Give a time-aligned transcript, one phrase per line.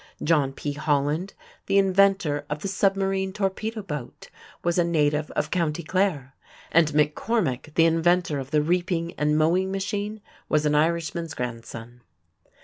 [0.23, 0.73] John P.
[0.73, 1.35] Holland,
[1.67, 4.31] the inventor of the submarine torpedo boat,
[4.63, 5.71] was a native of Co.
[5.71, 6.33] Clare;
[6.71, 12.01] and McCormick, the inventor of the reaping and mowing machine, was an Irishman's grandson.